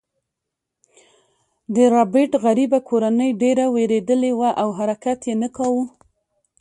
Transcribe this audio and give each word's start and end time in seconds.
د 1.75 1.77
ربیټ 1.95 2.31
غریبه 2.45 2.79
کورنۍ 2.89 3.29
ډیره 3.41 3.65
ویریدلې 3.75 4.31
وه 4.39 4.49
او 4.61 4.67
حرکت 4.79 5.19
یې 5.29 5.35
نه 5.41 5.49
کاوه 5.55 5.85